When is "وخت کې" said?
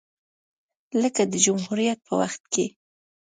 2.21-2.65